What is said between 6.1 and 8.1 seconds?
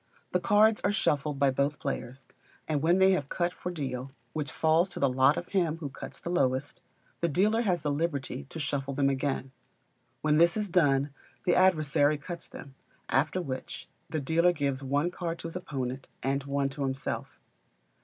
the lowest), the dealer has the